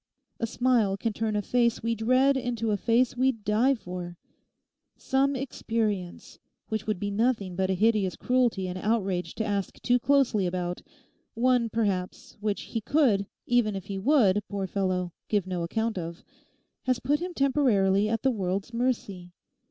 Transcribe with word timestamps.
A 0.39 0.47
smile 0.47 0.97
can 0.97 1.13
turn 1.13 1.35
a 1.35 1.43
face 1.43 1.83
we 1.83 1.93
dread 1.93 2.35
into 2.35 2.71
a 2.71 2.75
face 2.77 3.15
we'd 3.15 3.43
die 3.43 3.75
for. 3.75 4.17
Some 4.97 5.35
experience, 5.35 6.39
which 6.69 6.87
would 6.87 6.99
be 6.99 7.11
nothing 7.11 7.55
but 7.55 7.69
a 7.69 7.75
hideous 7.75 8.15
cruelty 8.15 8.67
and 8.67 8.79
outrage 8.79 9.35
to 9.35 9.45
ask 9.45 9.79
too 9.83 9.99
closely 9.99 10.47
about—one, 10.47 11.69
perhaps, 11.69 12.35
which 12.39 12.61
he 12.61 12.81
could, 12.81 13.27
even 13.45 13.75
if 13.75 13.85
he 13.85 13.99
would, 13.99 14.41
poor 14.49 14.65
fellow, 14.65 15.13
give 15.27 15.45
no 15.45 15.61
account 15.61 15.99
of—has 15.99 16.97
put 16.97 17.19
him 17.19 17.35
temporarily 17.35 18.09
at 18.09 18.23
the 18.23 18.31
world's 18.31 18.73
mercy. 18.73 19.33